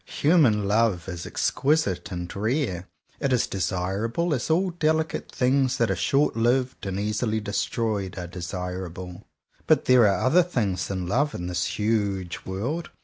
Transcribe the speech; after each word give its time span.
Human 0.21 0.67
love 0.67 1.07
is 1.07 1.27
exquisite 1.27 2.11
and 2.11 2.35
rare. 2.35 2.87
It 3.19 3.31
is 3.31 3.45
desirable, 3.45 4.33
as 4.33 4.49
all 4.49 4.71
delicate 4.71 5.31
things 5.31 5.77
that 5.77 5.91
are 5.91 5.95
short 5.95 6.35
lived 6.35 6.87
and 6.87 6.99
easily 6.99 7.39
destroyed 7.39 8.17
are 8.17 8.25
desir 8.25 8.87
able. 8.87 9.27
But 9.67 9.85
there 9.85 10.07
are 10.07 10.25
other 10.25 10.41
things 10.41 10.87
than 10.87 11.05
love 11.05 11.35
in 11.35 11.45
this 11.45 11.77
huge 11.77 12.39
world. 12.47 12.89